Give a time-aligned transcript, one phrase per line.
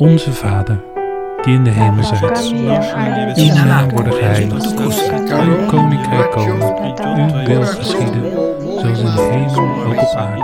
[0.00, 0.80] Onze Vader,
[1.42, 2.52] die in de hemel zijt,
[3.36, 10.00] uw naam worden geheiligd, uw koninkrijk komen, uw wil geschieden, zoals in de hemel ook
[10.00, 10.42] op aarde.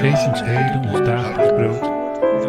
[0.00, 1.82] Geef ons heden ons dagelijks brood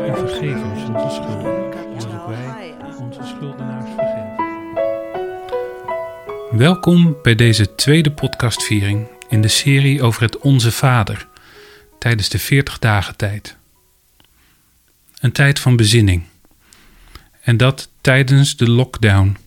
[0.07, 4.35] en vergeef ons onze schulden, zoals ook wij onze schuldenaars vergeven.
[6.57, 11.27] Welkom bij deze tweede podcastviering in de serie over het Onze Vader
[11.99, 13.61] tijdens de 40 dagen tijd.
[15.23, 16.23] Een tijd van bezinning.
[17.41, 19.37] En dat tijdens de lockdown.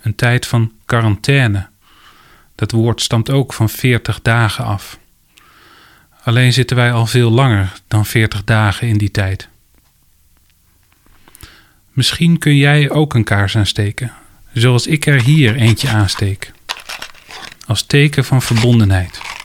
[0.00, 1.66] Een tijd van quarantaine.
[2.54, 4.98] Dat woord stamt ook van 40 dagen af.
[6.22, 9.48] Alleen zitten wij al veel langer dan 40 dagen in die tijd.
[11.92, 14.12] Misschien kun jij ook een kaars aansteken,
[14.52, 16.52] zoals ik er hier eentje aansteek.
[17.66, 19.35] Als teken van verbondenheid.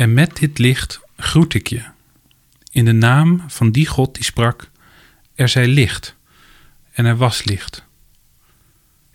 [0.00, 1.84] En met dit licht groet ik je.
[2.70, 4.70] In de naam van die God die sprak:
[5.34, 6.16] Er zij licht.
[6.92, 7.84] En er was licht.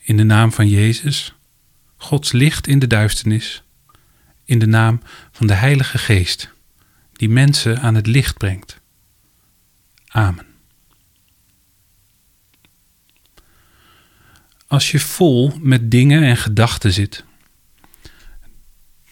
[0.02, 1.34] In de naam van Jezus,
[1.98, 3.64] Gods licht in de duisternis.
[4.44, 6.50] In de naam van de Heilige Geest,
[7.14, 8.80] die mensen aan het licht brengt.
[10.08, 10.46] Amen.
[14.68, 17.24] Als je vol met dingen en gedachten zit,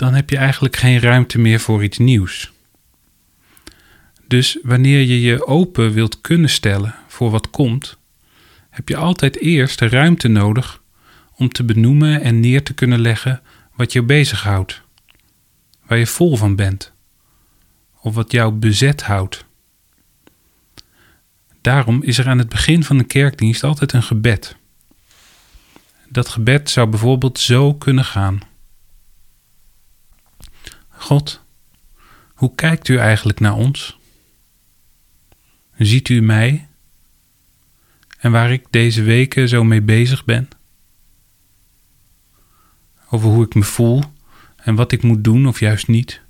[0.03, 2.51] dan heb je eigenlijk geen ruimte meer voor iets nieuws.
[4.27, 7.97] Dus wanneer je je open wilt kunnen stellen voor wat komt,
[8.69, 10.81] heb je altijd eerst de ruimte nodig
[11.35, 13.41] om te benoemen en neer te kunnen leggen
[13.75, 14.81] wat je bezighoudt,
[15.85, 16.93] waar je vol van bent,
[17.99, 19.45] of wat jou bezet houdt.
[21.61, 24.55] Daarom is er aan het begin van een kerkdienst altijd een gebed.
[26.09, 28.51] Dat gebed zou bijvoorbeeld zo kunnen gaan.
[31.03, 31.43] God,
[32.33, 33.97] hoe kijkt u eigenlijk naar ons?
[35.77, 36.67] Ziet u mij
[38.19, 40.49] en waar ik deze weken zo mee bezig ben?
[43.09, 44.03] Over hoe ik me voel
[44.55, 46.21] en wat ik moet doen of juist niet?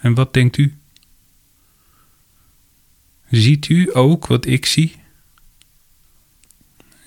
[0.00, 0.78] En wat denkt u?
[3.30, 4.96] Ziet u ook wat ik zie?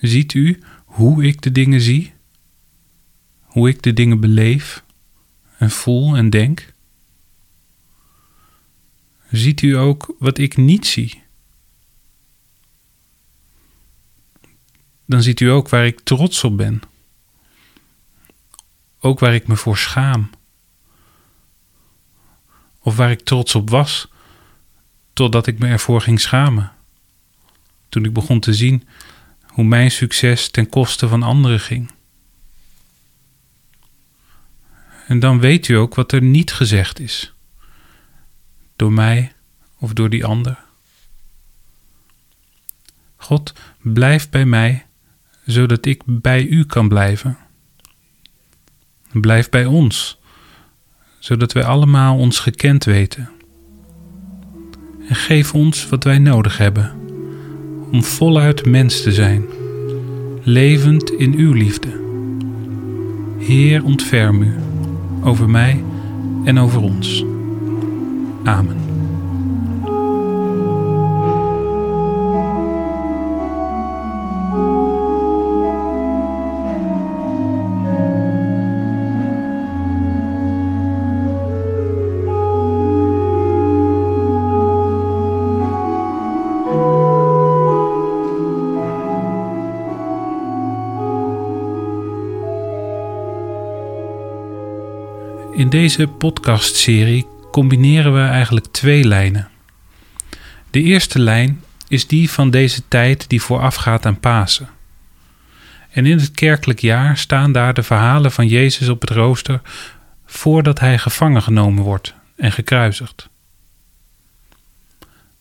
[0.00, 2.12] Ziet u hoe ik de dingen zie?
[3.40, 4.86] Hoe ik de dingen beleef?
[5.58, 6.72] En voel en denk?
[9.30, 11.22] Ziet u ook wat ik niet zie?
[15.04, 16.80] Dan ziet u ook waar ik trots op ben.
[19.00, 20.30] Ook waar ik me voor schaam.
[22.78, 24.08] Of waar ik trots op was,
[25.12, 26.72] totdat ik me ervoor ging schamen.
[27.88, 28.88] Toen ik begon te zien
[29.46, 31.90] hoe mijn succes ten koste van anderen ging.
[35.08, 37.32] En dan weet u ook wat er niet gezegd is.
[38.76, 39.32] Door mij
[39.78, 40.58] of door die ander.
[43.16, 43.52] God,
[43.82, 44.86] blijf bij mij,
[45.44, 47.38] zodat ik bij u kan blijven.
[49.12, 50.18] Blijf bij ons,
[51.18, 53.30] zodat wij allemaal ons gekend weten.
[55.08, 56.96] En geef ons wat wij nodig hebben
[57.92, 59.44] om voluit mens te zijn,
[60.42, 62.06] levend in uw liefde.
[63.38, 64.68] Heer, ontferm u
[65.22, 65.84] over mij
[66.44, 67.24] en over ons.
[68.44, 68.87] Amen.
[95.58, 99.48] In deze podcastserie combineren we eigenlijk twee lijnen.
[100.70, 104.68] De eerste lijn is die van deze tijd die voorafgaat aan Pasen.
[105.90, 109.60] En in het kerkelijk jaar staan daar de verhalen van Jezus op het rooster
[110.26, 113.28] voordat hij gevangen genomen wordt en gekruisigd.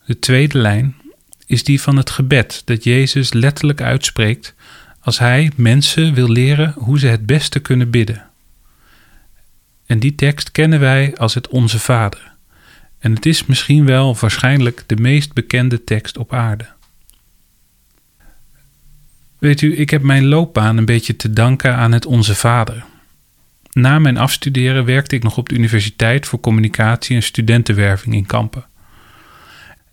[0.06, 0.95] De tweede lijn
[1.45, 4.56] is die van het gebed dat Jezus letterlijk uitspreekt
[5.00, 8.26] als hij mensen wil leren hoe ze het beste kunnen bidden.
[9.88, 12.36] En die tekst kennen wij als het Onze Vader.
[13.00, 16.68] En het is misschien wel waarschijnlijk de meest bekende tekst op aarde.
[19.38, 22.86] Weet u, ik heb mijn loopbaan een beetje te danken aan het Onze Vader.
[23.72, 28.66] Na mijn afstuderen werkte ik nog op de Universiteit voor Communicatie en Studentenwerving in Kampen.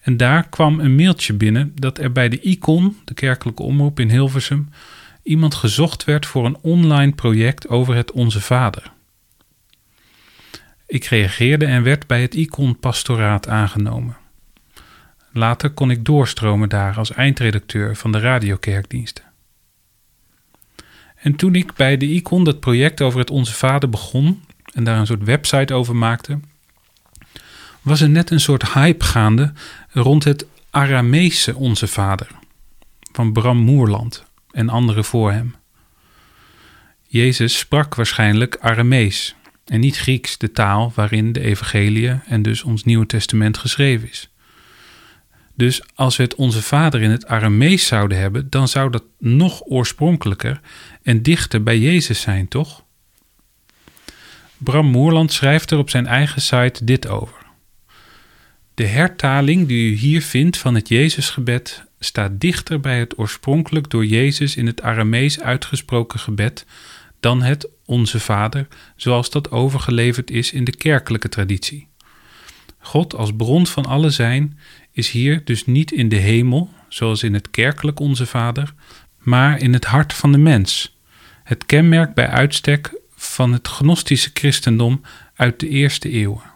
[0.01, 4.11] En daar kwam een mailtje binnen dat er bij de Icon, de kerkelijke omroep in
[4.11, 4.69] Hilversum,
[5.23, 8.93] iemand gezocht werd voor een online project over het Onze Vader.
[10.87, 14.17] Ik reageerde en werd bij het Icon Pastoraat aangenomen.
[15.33, 19.25] Later kon ik doorstromen daar als eindredacteur van de radiokerkdiensten.
[21.15, 24.43] En toen ik bij de Icon dat project over het Onze Vader begon
[24.73, 26.41] en daar een soort website over maakte,
[27.81, 29.53] was er net een soort hype gaande
[29.91, 32.29] rond het Arameese Onze Vader
[33.13, 35.55] van Bram Moerland en anderen voor hem.
[37.03, 39.35] Jezus sprak waarschijnlijk Aramees
[39.65, 44.29] en niet Grieks, de taal waarin de Evangeliën en dus ons Nieuwe Testament geschreven is.
[45.55, 49.63] Dus als we het Onze Vader in het Aramees zouden hebben, dan zou dat nog
[49.65, 50.61] oorspronkelijker
[51.03, 52.85] en dichter bij Jezus zijn, toch?
[54.57, 57.43] Bram Moerland schrijft er op zijn eigen site dit over.
[58.75, 64.07] De hertaling die u hier vindt van het Jezusgebed staat dichter bij het oorspronkelijk door
[64.07, 66.67] Jezus in het Aramees uitgesproken gebed
[67.21, 71.89] dan het Onze Vader, zoals dat overgeleverd is in de kerkelijke traditie.
[72.79, 74.59] God als bron van alle zijn
[74.93, 78.75] is hier dus niet in de hemel, zoals in het kerkelijk Onze Vader,
[79.19, 80.99] maar in het hart van de mens.
[81.45, 85.01] Het kenmerk bij uitstek van het gnostische christendom
[85.35, 86.53] uit de eerste eeuwen.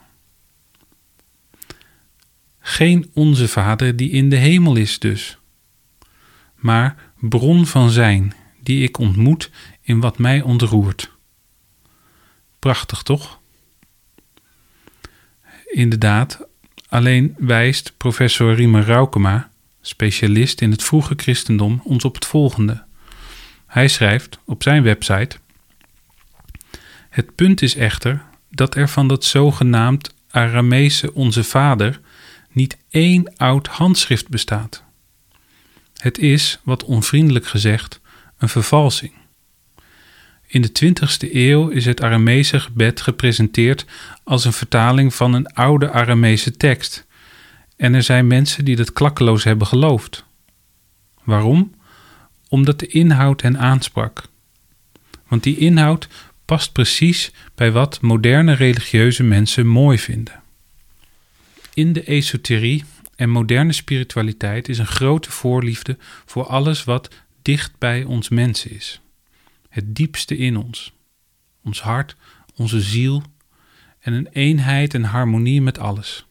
[2.59, 5.39] Geen Onze Vader die in de hemel is dus,
[6.55, 9.51] maar bron van zijn, die ik ontmoet
[9.81, 11.17] in wat mij ontroert.
[12.59, 13.39] Prachtig toch?
[15.67, 16.47] Inderdaad,
[16.89, 19.51] alleen wijst professor Riemer Raukema,
[19.81, 22.85] specialist in het vroege christendom, ons op het volgende.
[23.67, 25.37] Hij schrijft op zijn website:
[27.09, 32.01] Het punt is echter dat er van dat zogenaamd Arameese Onze Vader
[32.51, 34.85] niet één oud handschrift bestaat.
[35.97, 38.01] Het is, wat onvriendelijk gezegd,
[38.39, 39.13] een vervalsing.
[40.51, 43.85] In de 20ste eeuw is het Aramese gebed gepresenteerd
[44.25, 47.07] als een vertaling van een oude Aramese tekst.
[47.77, 50.25] En er zijn mensen die dat klakkeloos hebben geloofd.
[51.25, 51.75] Waarom?
[52.49, 54.23] Omdat de inhoud hen aansprak.
[55.29, 56.09] Want die inhoud
[56.45, 60.43] past precies bij wat moderne religieuze mensen mooi vinden.
[61.75, 62.85] In de esoterie
[63.17, 69.01] en moderne spiritualiteit is een grote voorliefde voor alles wat dicht bij ons mens is.
[69.79, 70.93] Het diepste in ons.
[71.65, 72.17] Ons hart,
[72.55, 73.23] onze ziel
[74.01, 76.27] en een eenheid en harmonie met alles.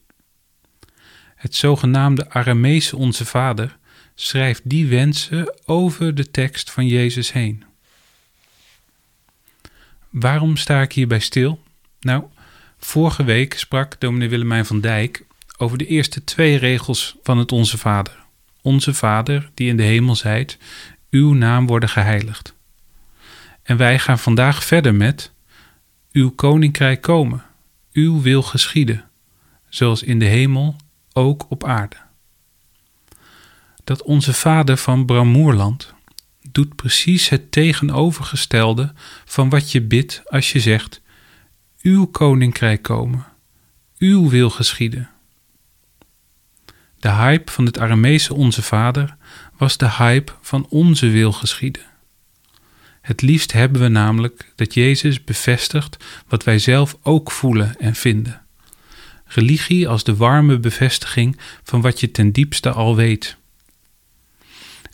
[1.34, 3.78] Het zogenaamde Arameese Onze Vader
[4.14, 7.64] schrijft die wensen over de tekst van Jezus heen.
[10.10, 11.62] Waarom sta ik hierbij stil?
[12.00, 12.24] Nou,
[12.78, 15.24] vorige week sprak dominee Willemijn van Dijk
[15.56, 18.16] over de eerste twee regels van het Onze Vader.
[18.62, 20.58] Onze Vader, die in de hemel zijt,
[21.10, 22.56] uw naam worden geheiligd.
[23.68, 25.32] En wij gaan vandaag verder met
[26.12, 27.44] uw koninkrijk komen,
[27.92, 29.04] uw wil geschieden,
[29.68, 30.76] zoals in de hemel,
[31.12, 31.96] ook op aarde.
[33.84, 35.94] Dat onze vader van Bramoerland
[36.50, 38.92] doet precies het tegenovergestelde
[39.24, 41.00] van wat je bidt als je zegt:
[41.82, 43.26] Uw koninkrijk komen,
[43.98, 45.10] uw wil geschieden.
[46.98, 49.16] De hype van het Aramese Onze Vader
[49.56, 51.87] was de hype van onze wil geschieden.
[53.08, 58.42] Het liefst hebben we namelijk dat Jezus bevestigt wat wij zelf ook voelen en vinden.
[59.24, 63.36] Religie als de warme bevestiging van wat je ten diepste al weet.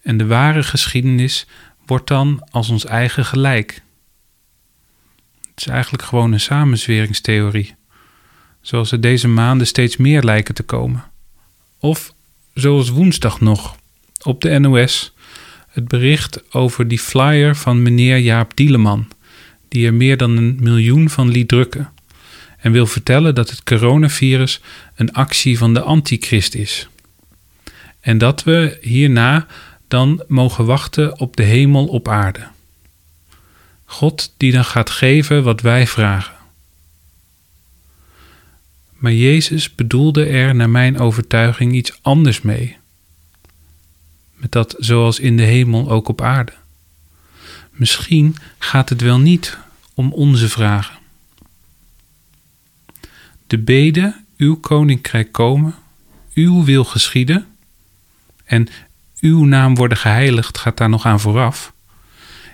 [0.03, 1.47] En de ware geschiedenis
[1.87, 3.83] wordt dan als ons eigen gelijk.
[5.41, 7.75] Het is eigenlijk gewoon een samenzweringstheorie,
[8.61, 11.05] zoals er deze maanden steeds meer lijken te komen.
[11.79, 12.15] Of
[12.53, 13.77] zoals woensdag nog
[14.23, 15.14] op de NOS
[15.75, 19.09] het bericht over die flyer van meneer Jaap Dieleman,
[19.69, 21.93] die er meer dan een miljoen van liet drukken
[22.59, 24.61] en wil vertellen dat het coronavirus
[24.95, 26.89] een actie van de antichrist is.
[28.01, 29.47] En dat we hierna
[29.89, 32.47] dan mogen wachten op de hemel op aarde.
[33.85, 36.35] God die dan gaat geven wat wij vragen.
[38.93, 42.77] Maar Jezus bedoelde er naar mijn overtuiging iets anders mee
[44.45, 46.53] met dat zoals in de hemel ook op aarde.
[47.71, 49.59] Misschien gaat het wel niet
[49.95, 50.99] om onze vragen.
[53.47, 55.75] De bede, uw koninkrijk komen,
[56.35, 57.47] uw wil geschieden
[58.45, 58.69] en
[59.21, 61.73] uw naam worden geheiligd gaat daar nog aan vooraf,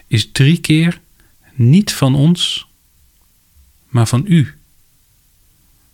[0.06, 1.00] is drie keer
[1.52, 2.66] niet van ons,
[3.88, 4.54] maar van u,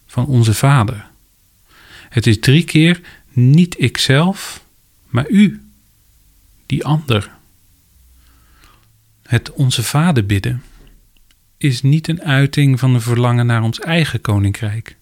[0.07, 1.07] van onze Vader.
[2.09, 3.01] Het is drie keer
[3.33, 4.65] Niet ikzelf,
[5.09, 5.66] maar u,
[6.67, 7.31] die ander.
[9.23, 10.63] Het Onze Vader bidden
[11.57, 14.97] is niet een uiting van een verlangen naar ons eigen koninkrijk.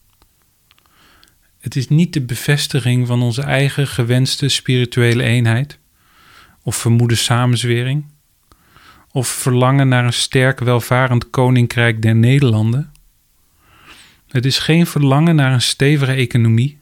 [1.60, 5.78] Het is niet de bevestiging van onze eigen gewenste spirituele eenheid
[6.62, 8.04] of vermoede samenzwering
[9.10, 12.92] of verlangen naar een sterk welvarend koninkrijk der Nederlanden.
[14.28, 16.78] Het is geen verlangen naar een stevige economie.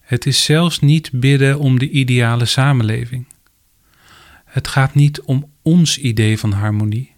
[0.00, 3.26] Het is zelfs niet bidden om de ideale samenleving.
[4.54, 7.12] Het gaat niet om ons idee van harmonie.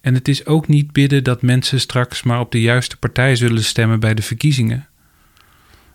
[0.00, 3.64] En het is ook niet bidden dat mensen straks maar op de juiste partij zullen
[3.64, 4.88] stemmen bij de verkiezingen.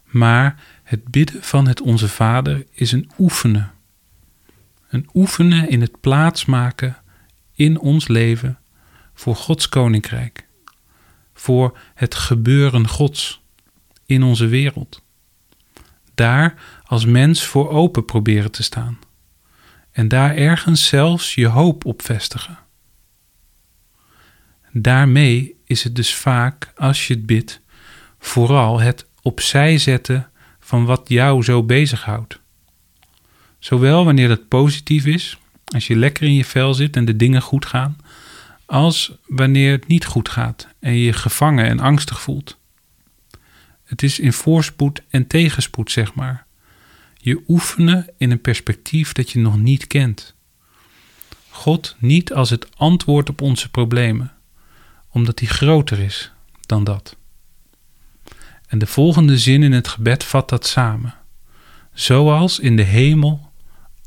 [0.06, 3.72] Maar het bidden van het Onze Vader is een oefenen.
[4.90, 6.98] Een oefenen in het plaatsmaken
[7.54, 8.60] in ons leven
[9.14, 10.48] voor Gods koninkrijk,
[11.34, 13.42] voor het gebeuren Gods
[14.06, 15.04] in onze wereld.
[16.16, 18.98] Daar als mens voor open proberen te staan
[19.92, 22.58] en daar ergens zelfs je hoop op vestigen.
[24.72, 27.62] Daarmee is het dus vaak, als je het bidt,
[28.20, 30.30] vooral het opzij zetten
[30.60, 32.40] van wat jou zo bezighoudt.
[33.60, 37.42] Zowel wanneer dat positief is, als je lekker in je vel zit en de dingen
[37.42, 37.98] goed gaan,
[38.66, 42.58] als wanneer het niet goed gaat en je je gevangen en angstig voelt.
[43.84, 46.46] Het is in voorspoed en tegenspoed, zeg maar.
[47.24, 50.36] Je oefenen in een perspectief dat je nog niet kent.
[51.50, 54.32] God niet als het antwoord op onze problemen,
[55.10, 56.32] omdat hij groter is
[56.66, 57.16] dan dat.
[58.68, 61.16] En de volgende zin in het gebed vat dat samen.
[61.94, 63.52] Zoals in de hemel,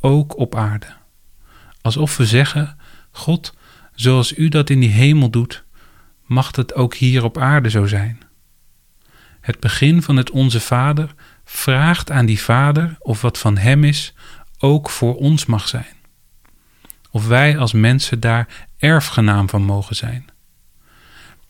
[0.01, 0.87] ook op aarde.
[1.81, 2.79] Alsof we zeggen:
[3.11, 3.55] God,
[3.95, 5.65] zoals u dat in die hemel doet,
[6.27, 8.19] mag het ook hier op aarde zo zijn.
[9.41, 11.15] Het begin van het Onze Vader
[11.45, 14.15] vraagt aan die Vader of wat van Hem is
[14.59, 15.95] ook voor ons mag zijn.
[17.11, 20.25] Of wij als mensen daar erfgenaam van mogen zijn.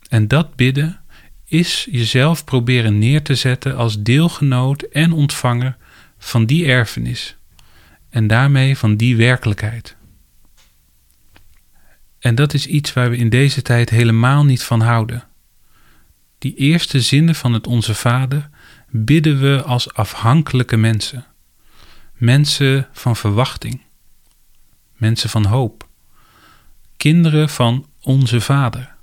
[0.09, 0.99] En dat bidden
[1.45, 5.77] is jezelf proberen neer te zetten als deelgenoot en ontvanger
[6.17, 7.37] van die erfenis
[8.09, 9.95] en daarmee van die werkelijkheid.
[12.19, 15.23] En dat is iets waar we in deze tijd helemaal niet van houden.
[16.37, 18.49] Die eerste zinnen van het Onze Vader
[19.03, 21.25] bidden we als afhankelijke mensen.
[22.13, 23.81] Mensen van verwachting.
[24.95, 25.87] Mensen van hoop.
[26.97, 28.95] Kinderen van Onze Vader.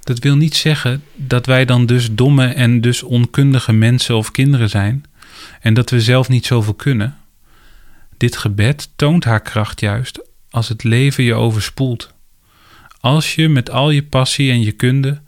[0.00, 4.68] Dat wil niet zeggen dat wij dan dus domme en dus onkundige mensen of kinderen
[4.68, 5.04] zijn
[5.60, 7.18] en dat we zelf niet zoveel kunnen.
[8.16, 12.14] Dit gebed toont haar kracht juist als het leven je overspoelt.
[13.00, 15.22] Als je met al je passie en je kunde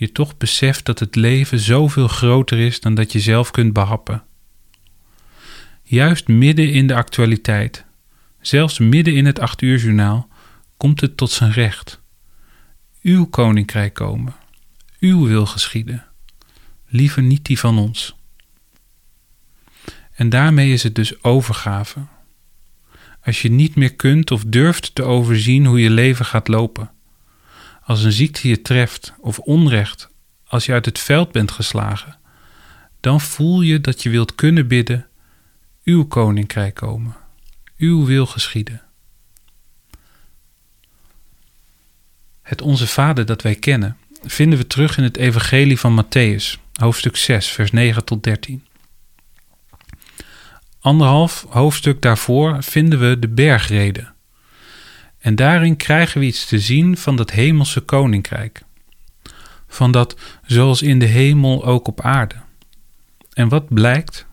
[0.00, 4.22] je toch beseft dat het leven zoveel groter is dan dat je zelf kunt behappen.
[5.82, 7.84] Juist midden in de actualiteit,
[8.40, 10.28] zelfs midden in het acht uur journaal,
[10.76, 12.00] komt het tot zijn recht.
[13.02, 14.34] Uw koninkrijk komen,
[15.00, 16.06] uw wil geschieden,
[16.86, 18.16] liever niet die van ons.
[20.12, 22.00] En daarmee is het dus overgave.
[23.24, 26.90] Als je niet meer kunt of durft te overzien hoe je leven gaat lopen
[27.90, 30.08] als een ziekte je treft of onrecht,
[30.46, 32.18] als je uit het veld bent geslagen,
[33.00, 35.06] dan voel je dat je wilt kunnen bidden:
[35.84, 37.16] Uw koninkrijk komen,
[37.76, 38.82] Uw wil geschieden.
[42.42, 47.16] Het Onze Vader dat wij kennen, vinden we terug in het Evangelie van Matthäus, hoofdstuk
[47.16, 48.64] 6, vers 9 tot 13.
[50.80, 54.14] Anderhalf hoofdstuk daarvoor vinden we de bergreden
[55.20, 58.62] en daarin krijgen we iets te zien van dat hemelse koninkrijk.
[59.68, 62.34] Van dat zoals in de hemel ook op aarde.
[63.32, 64.26] En wat blijkt?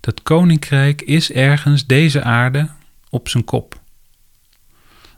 [0.00, 2.70] Dat koninkrijk is ergens deze aarde
[3.10, 3.80] op zijn kop.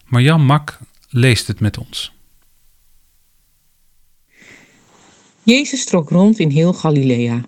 [0.07, 2.13] Marjan Mak leest het met ons.
[5.43, 7.45] Jezus trok rond in heel Galilea.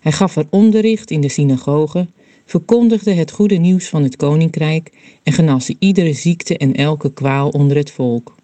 [0.00, 2.14] Hij gaf er onderricht in de synagogen
[2.50, 4.90] verkondigde het goede nieuws van het koninkrijk
[5.22, 8.34] en genas iedere ziekte en elke kwaal onder het volk.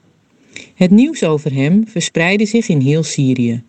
[0.75, 3.63] Het nieuws over hem verspreidde zich in heel Syrië.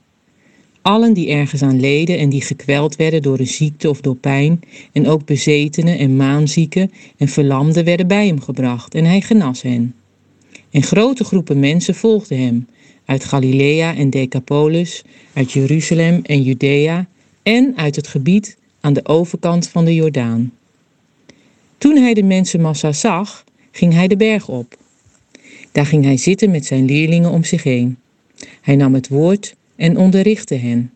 [0.81, 4.59] Allen die ergens aan leden en die gekweld werden door een ziekte of door pijn,
[4.91, 9.95] en ook bezetenen en maanzieken en verlamden werden bij hem gebracht en hij genas hen.
[10.69, 12.67] En grote groepen mensen volgden hem,
[13.05, 15.03] uit Galilea en Decapolis,
[15.33, 17.07] uit Jeruzalem en Judea
[17.43, 20.51] en uit het gebied aan de overkant van de Jordaan.
[21.77, 24.77] Toen hij de mensenmassa zag, ging hij de berg op.
[25.71, 27.97] Daar ging hij zitten met zijn leerlingen om zich heen.
[28.61, 30.91] Hij nam het woord en onderrichtte hen.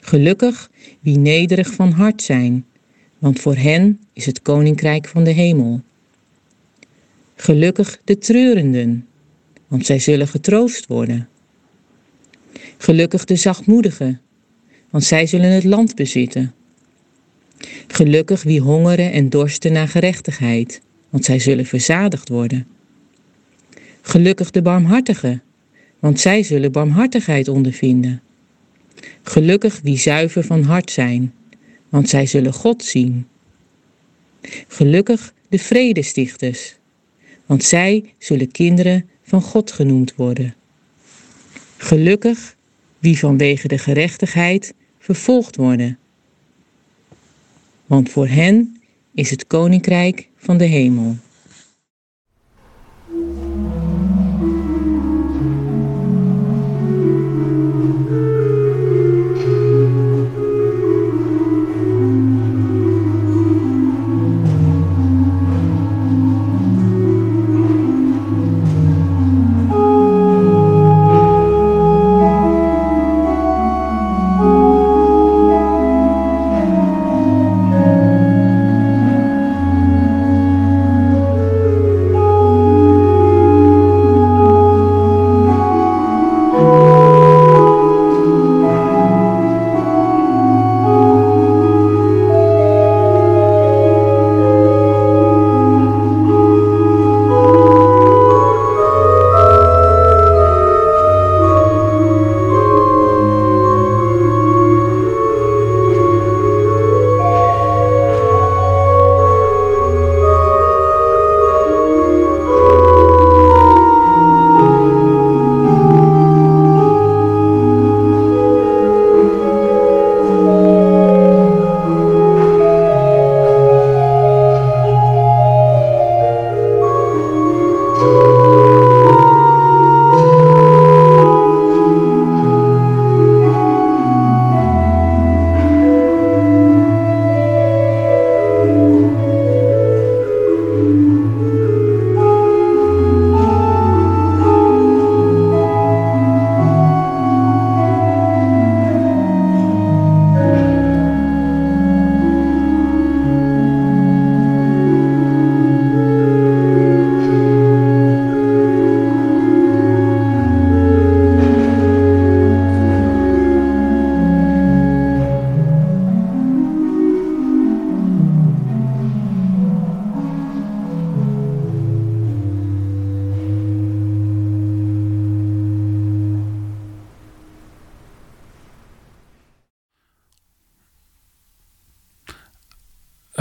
[0.00, 2.66] Gelukkig wie nederig van hart zijn,
[3.18, 5.80] want voor hen is het koninkrijk van de hemel.
[7.36, 9.06] Gelukkig de treurenden,
[9.68, 11.28] want zij zullen getroost worden.
[12.76, 14.20] Gelukkig de zachtmoedigen,
[14.94, 16.54] want zij zullen het land bezitten.
[17.86, 22.66] Gelukkig wie hongeren en dorsten naar gerechtigheid, want zij zullen verzadigd worden.
[24.00, 25.42] Gelukkig de barmhartigen,
[25.98, 28.22] want zij zullen barmhartigheid ondervinden.
[29.22, 31.34] Gelukkig wie zuiver van hart zijn,
[31.88, 33.26] want zij zullen God zien.
[34.68, 36.76] Gelukkig de vredestichters,
[37.46, 40.54] want zij zullen kinderen van God genoemd worden.
[41.76, 42.56] Gelukkig
[42.98, 44.74] wie vanwege de gerechtigheid
[45.04, 45.98] vervolgd worden,
[47.86, 48.82] want voor hen
[49.14, 51.16] is het koninkrijk van de hemel.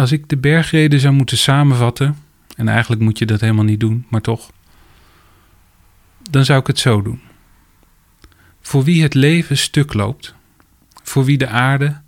[0.04, 2.18] Als ik de bergreden zou moeten samenvatten,
[2.56, 4.52] en eigenlijk moet je dat helemaal niet doen, maar toch,
[6.30, 7.22] dan zou ik het zo doen.
[8.62, 10.36] Voor wie het leven stuk loopt,
[11.04, 12.02] voor wie de aarde,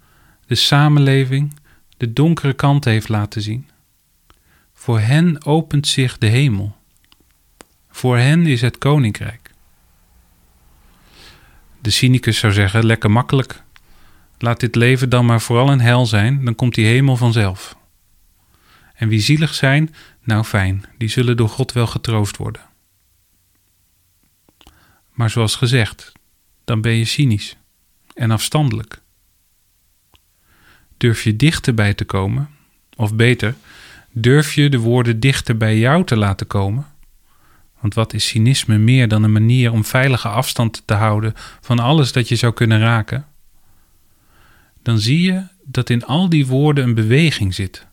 [0.46, 1.54] de samenleving,
[1.98, 3.70] de donkere kant heeft laten zien,
[4.74, 6.76] voor hen opent zich de hemel.
[7.90, 9.52] Voor hen is het koninkrijk.
[11.82, 13.64] De cynicus zou zeggen: lekker makkelijk.
[14.38, 17.76] Laat dit leven dan maar vooral een hel zijn, dan komt die hemel vanzelf.
[18.96, 22.62] En wie zielig zijn, nou fijn, die zullen door God wel getroost worden.
[25.12, 26.12] Maar zoals gezegd,
[26.64, 27.58] dan ben je cynisch
[28.14, 29.02] en afstandelijk.
[30.98, 32.50] Durf je dichterbij te komen,
[32.96, 33.56] of beter,
[34.12, 36.88] durf je de woorden dichter bij jou te laten komen?
[37.80, 42.12] Want wat is cynisme meer dan een manier om veilige afstand te houden van alles
[42.12, 43.28] dat je zou kunnen raken?
[44.84, 47.88] Dan zie je dat in al die woorden een beweging zit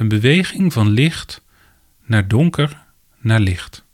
[0.00, 1.44] een beweging van licht
[2.04, 2.86] naar donker
[3.18, 3.84] naar licht.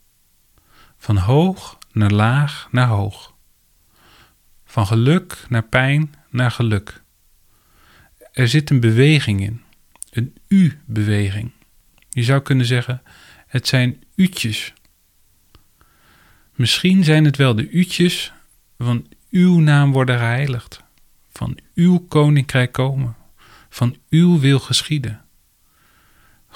[0.99, 3.35] Van hoog naar laag naar hoog.
[4.65, 7.03] Van geluk naar pijn naar geluk.
[8.33, 9.63] Er zit een beweging in,
[10.11, 11.53] een U-beweging.
[12.09, 13.03] Je zou kunnen zeggen,
[13.47, 14.73] het zijn u'tjes.
[16.55, 18.33] Misschien zijn het wel de u'tjes
[18.79, 20.83] van uw naam worden geheiligd,
[21.33, 23.17] van uw koninkrijk komen,
[23.69, 25.26] van uw wil geschieden.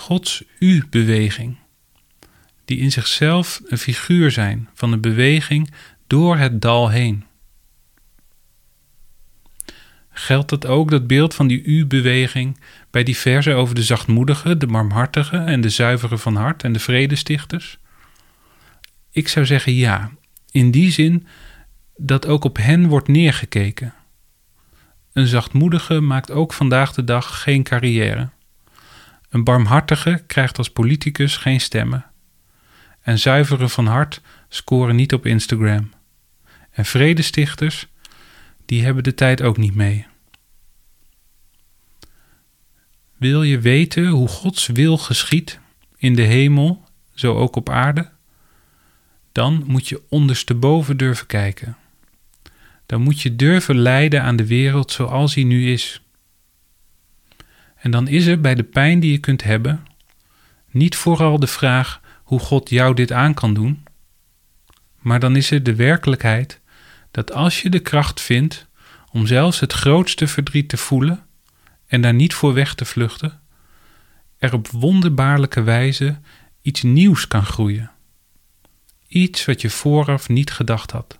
[0.01, 1.57] Gods U-beweging,
[2.65, 5.71] die in zichzelf een figuur zijn van een beweging
[6.07, 7.25] door het dal heen.
[10.11, 12.61] Geldt dat ook, dat beeld van die U-beweging,
[12.91, 16.79] bij die verzen over de zachtmoedigen, de barmhartigen en de zuiveren van hart en de
[16.79, 17.79] vredestichters?
[19.11, 20.11] Ik zou zeggen ja,
[20.51, 21.27] in die zin
[21.97, 23.95] dat ook op hen wordt neergekeken.
[25.13, 28.31] Een zachtmoedige maakt ook vandaag de dag geen carrière.
[29.31, 32.05] Een barmhartige krijgt als politicus geen stemmen.
[33.01, 35.91] En zuiveren van hart scoren niet op Instagram.
[36.71, 37.87] En vredestichters,
[38.67, 40.07] die hebben de tijd ook niet mee.
[43.17, 45.59] Wil je weten hoe Gods wil geschiet
[45.97, 48.11] in de hemel, zo ook op aarde?
[49.33, 51.77] Dan moet je ondersteboven durven kijken.
[52.87, 56.03] Dan moet je durven lijden aan de wereld zoals hij nu is.
[57.81, 59.87] En dan is er bij de pijn die je kunt hebben
[60.71, 63.85] niet vooral de vraag hoe God jou dit aan kan doen,
[64.99, 66.61] maar dan is er de werkelijkheid
[67.11, 68.69] dat als je de kracht vindt
[69.13, 71.25] om zelfs het grootste verdriet te voelen
[71.87, 73.41] en daar niet voor weg te vluchten,
[74.39, 76.19] er op wonderbaarlijke wijze
[76.63, 77.91] iets nieuws kan groeien.
[79.09, 81.19] Iets wat je vooraf niet gedacht had.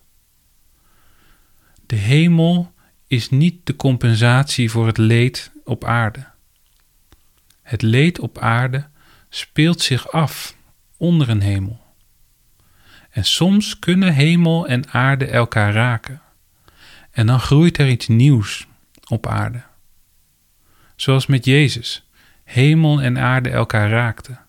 [1.87, 2.73] De hemel
[3.07, 6.30] is niet de compensatie voor het leed op aarde.
[7.71, 8.89] Het leed op aarde
[9.29, 10.57] speelt zich af
[10.97, 11.81] onder een hemel.
[13.11, 16.23] En soms kunnen hemel en aarde elkaar raken.
[17.11, 18.67] En dan groeit er iets nieuws
[19.09, 19.63] op aarde.
[20.97, 22.09] Zoals met Jezus,
[22.45, 24.41] hemel en aarde elkaar raakten.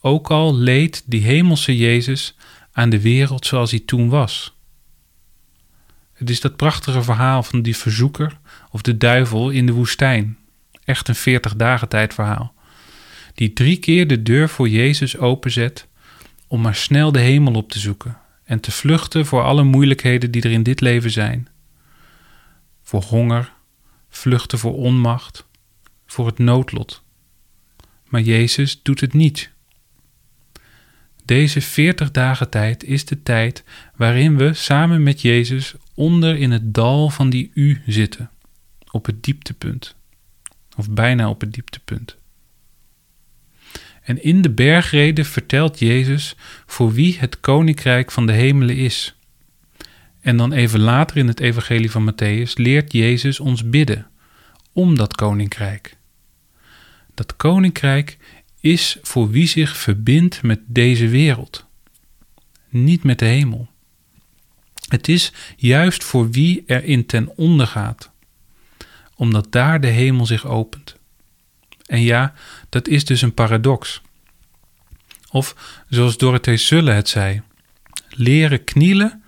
[0.00, 2.36] Ook al leed die hemelse Jezus
[2.72, 4.56] aan de wereld zoals hij toen was.
[6.12, 8.38] Het is dat prachtige verhaal van die verzoeker
[8.70, 10.37] of de duivel in de woestijn.
[10.88, 12.54] Echt een 40 dagen tijd verhaal.
[13.34, 15.86] Die drie keer de deur voor Jezus openzet
[16.46, 20.42] om maar snel de hemel op te zoeken en te vluchten voor alle moeilijkheden die
[20.42, 21.48] er in dit leven zijn.
[22.82, 23.52] Voor honger,
[24.08, 25.46] vluchten voor onmacht,
[26.06, 27.02] voor het noodlot.
[28.04, 29.50] Maar Jezus doet het niet.
[31.24, 33.64] Deze 40 dagen tijd is de tijd
[33.96, 38.30] waarin we samen met Jezus onder in het dal van die U zitten,
[38.90, 39.96] op het dieptepunt,
[40.78, 42.16] of bijna op het dieptepunt.
[44.02, 46.36] En in de bergrede vertelt Jezus
[46.66, 49.16] voor wie het koninkrijk van de hemelen is.
[50.20, 54.06] En dan even later in het evangelie van Matthäus leert Jezus ons bidden
[54.72, 55.96] om dat koninkrijk.
[57.14, 58.16] Dat koninkrijk
[58.60, 61.66] is voor wie zich verbindt met deze wereld,
[62.68, 63.68] niet met de hemel.
[64.88, 68.10] Het is juist voor wie erin ten onder gaat,
[69.18, 70.96] omdat daar de hemel zich opent.
[71.86, 72.34] En ja,
[72.68, 74.02] dat is dus een paradox.
[75.30, 77.42] Of zoals Dorothee Sulle het zei:
[78.08, 79.22] leren knielen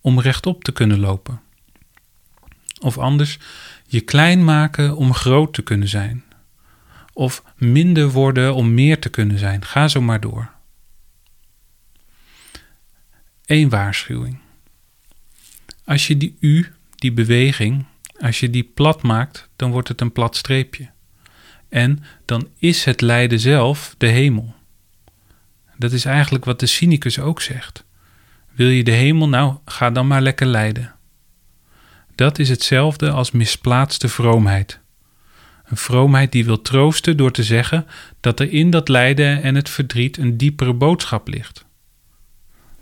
[0.00, 1.40] om rechtop te kunnen lopen.
[2.80, 3.38] Of anders,
[3.86, 6.24] je klein maken om groot te kunnen zijn.
[7.12, 9.64] Of minder worden om meer te kunnen zijn.
[9.64, 10.50] Ga zo maar door.
[13.44, 14.38] Eén waarschuwing.
[15.84, 17.84] Als je die U, die beweging,
[18.22, 20.90] als je die plat maakt, dan wordt het een plat streepje.
[21.68, 24.54] En dan is het lijden zelf de hemel.
[25.76, 27.84] Dat is eigenlijk wat de cynicus ook zegt.
[28.52, 29.28] Wil je de hemel?
[29.28, 30.94] Nou, ga dan maar lekker lijden.
[32.14, 34.80] Dat is hetzelfde als misplaatste vroomheid.
[35.64, 37.86] Een vroomheid die wil troosten door te zeggen
[38.20, 41.64] dat er in dat lijden en het verdriet een diepere boodschap ligt.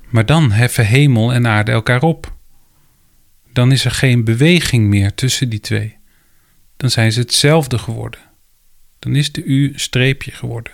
[0.08, 2.38] Maar dan heffen hemel en aarde elkaar op.
[3.60, 5.96] Dan is er geen beweging meer tussen die twee.
[6.76, 8.20] Dan zijn ze hetzelfde geworden.
[8.98, 10.72] Dan is de U een streepje geworden.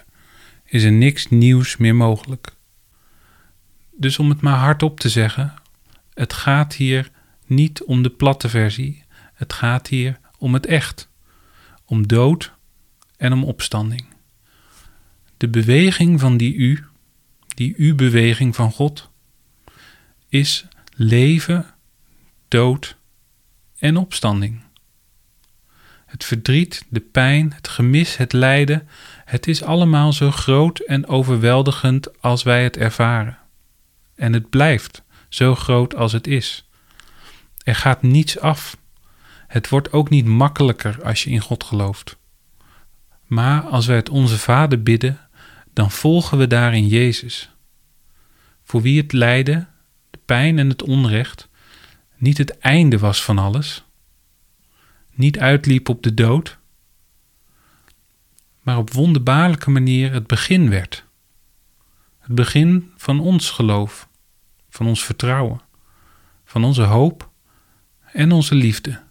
[0.65, 2.53] Is er niks nieuws meer mogelijk.
[3.97, 5.55] Dus om het maar hardop te zeggen,
[6.15, 7.11] het gaat hier
[7.47, 11.11] niet om de platte versie, het gaat hier om het echt,
[11.85, 12.53] om dood
[13.17, 14.07] en om opstanding.
[15.37, 16.85] De beweging van die U,
[17.55, 19.11] die U-beweging van God,
[20.29, 21.76] is leven,
[22.57, 22.97] dood
[23.79, 24.63] en opstanding.
[26.07, 28.89] Het verdriet, de pijn, het gemis, het lijden,
[29.25, 33.39] het is allemaal zo groot en overweldigend als wij het ervaren.
[34.15, 36.69] En het blijft zo groot als het is.
[37.63, 38.77] Er gaat niets af.
[39.47, 42.17] Het wordt ook niet makkelijker als je in God gelooft.
[43.25, 45.19] Maar als wij het onze Vader bidden,
[45.73, 47.51] dan volgen we daarin Jezus.
[48.63, 49.69] Voor wie het lijden,
[50.11, 51.49] de pijn en het onrecht
[52.17, 53.85] niet het einde was van alles,
[55.13, 56.59] niet uitliep op de dood,
[58.61, 61.05] maar op wonderbaarlijke manier het begin werd.
[62.19, 64.09] Het begin van ons geloof,
[64.69, 65.61] van ons vertrouwen,
[66.45, 67.31] van onze hoop
[68.13, 69.03] en onze liefde,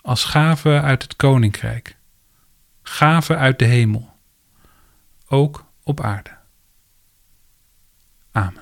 [0.00, 1.96] als gave uit het koninkrijk,
[2.82, 4.16] gave uit de hemel,
[5.26, 6.36] ook op aarde.
[8.32, 8.61] Amen.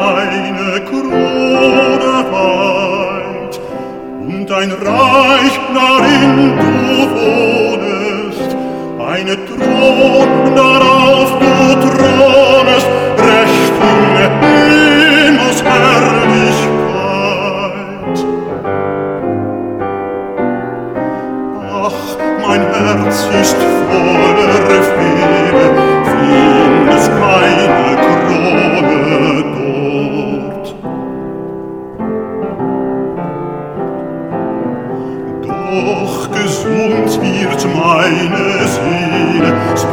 [0.00, 3.60] Eine Krone weit
[4.26, 6.72] und ein Reich darin du
[7.14, 8.50] wohnest,
[8.98, 16.70] eine Thron darauf du thronest, recht in Himmels Herrlichkeit.
[21.82, 22.00] Ach,
[22.46, 24.39] mein Herz ist voller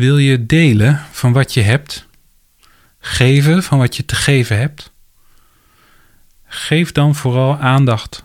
[0.00, 2.06] Wil je delen van wat je hebt?
[2.98, 4.92] Geven van wat je te geven hebt?
[6.44, 8.24] Geef dan vooral aandacht.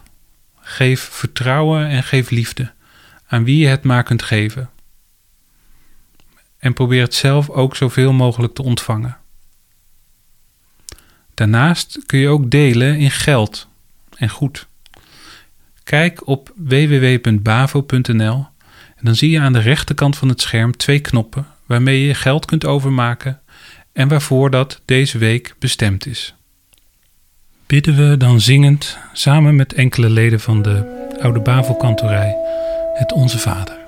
[0.60, 2.72] Geef vertrouwen en geef liefde
[3.28, 4.70] aan wie je het maar kunt geven.
[6.58, 9.18] En probeer het zelf ook zoveel mogelijk te ontvangen.
[11.34, 13.68] Daarnaast kun je ook delen in geld
[14.18, 14.68] en goed.
[15.84, 18.48] Kijk op www.bavo.nl
[18.96, 22.46] en dan zie je aan de rechterkant van het scherm twee knoppen waarmee je geld
[22.46, 23.42] kunt overmaken
[23.94, 26.36] en waarvoor dat deze week bestemd is.
[27.66, 32.36] Bidden we dan zingend samen met enkele leden van de Oude Bavelkantorij
[32.94, 33.85] het Onze Vader.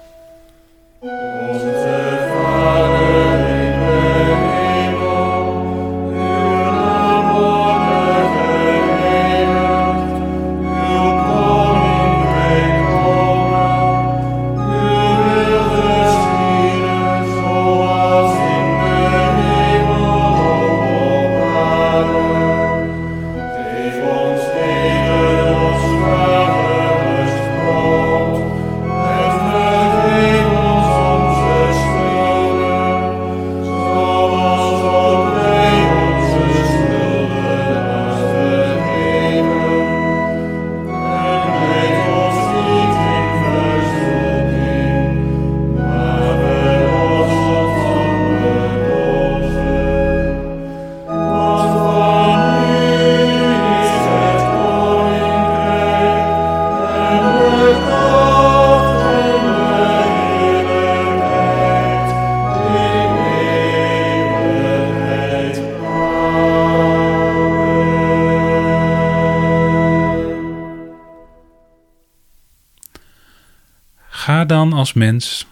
[74.98, 75.48] Mens,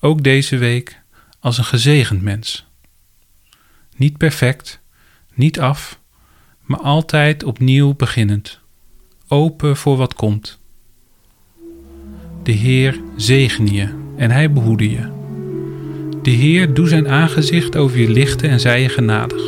[0.00, 1.00] ook deze week,
[1.40, 2.66] als een gezegend mens.
[3.96, 4.80] Niet perfect,
[5.34, 5.98] niet af,
[6.62, 8.60] maar altijd opnieuw beginnend,
[9.28, 10.60] open voor wat komt.
[12.42, 15.10] De Heer zegene je en hij behoede je.
[16.22, 19.42] De Heer doe zijn aangezicht over je lichten en zij je genadig.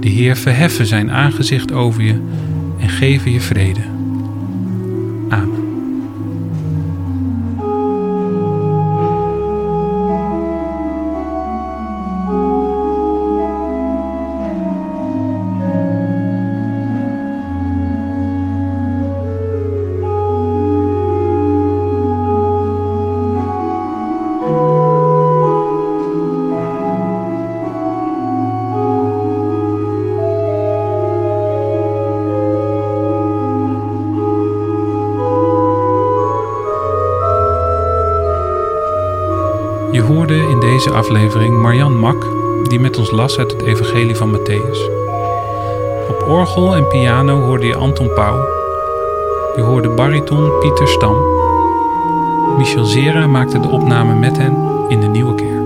[0.00, 2.20] De Heer verheffen zijn aangezicht over je
[2.78, 3.84] en geven je vrede.
[5.28, 5.71] Amen.
[40.92, 42.26] Aflevering Marjan Mak,
[42.68, 44.78] die met ons las uit het Evangelie van Matthäus.
[46.08, 48.36] Op orgel en piano hoorde je Anton Pauw.
[49.56, 51.16] Je hoorde bariton Pieter Stam.
[52.56, 54.56] Michel Zera maakte de opname met hen
[54.88, 55.61] in de Nieuwe Kerk.